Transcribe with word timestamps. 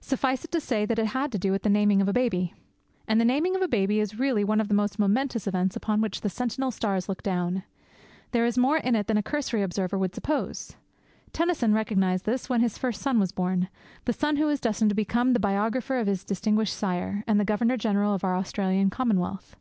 Suffice 0.00 0.44
it 0.44 0.50
to 0.50 0.58
say 0.60 0.84
that 0.86 0.98
it 0.98 1.06
had 1.06 1.30
to 1.30 1.38
do 1.38 1.52
with 1.52 1.62
the 1.62 1.68
naming 1.70 2.02
of 2.02 2.08
a 2.08 2.12
baby. 2.12 2.52
And 3.06 3.20
the 3.20 3.24
naming 3.24 3.54
of 3.54 3.62
a 3.62 3.68
baby 3.68 4.00
is 4.00 4.18
really 4.18 4.42
one 4.42 4.60
of 4.60 4.66
the 4.66 4.74
most 4.74 4.98
momentous 4.98 5.46
events 5.46 5.76
upon 5.76 6.00
which 6.00 6.20
the 6.22 6.28
sentinel 6.28 6.72
stars 6.72 7.08
look 7.08 7.22
down. 7.22 7.62
There 8.32 8.44
is 8.44 8.58
more 8.58 8.78
in 8.78 8.96
it 8.96 9.06
than 9.06 9.16
a 9.16 9.22
cursory 9.22 9.62
observer 9.62 9.96
would 9.96 10.16
suppose. 10.16 10.74
Tennyson 11.32 11.72
recognized 11.74 12.24
this 12.24 12.48
when 12.48 12.60
his 12.60 12.76
first 12.76 13.00
son 13.00 13.20
was 13.20 13.30
born, 13.30 13.68
the 14.04 14.12
son 14.12 14.34
who 14.34 14.46
was 14.46 14.58
destined 14.58 14.88
to 14.88 14.96
become 14.96 15.32
the 15.32 15.38
biographer 15.38 15.96
of 15.98 16.08
his 16.08 16.24
distinguished 16.24 16.74
sire 16.74 17.22
and 17.28 17.38
the 17.38 17.44
Governor 17.44 17.76
General 17.76 18.14
of 18.14 18.24
our 18.24 18.34
Australian 18.34 18.90
Commonwealth. 18.90 19.54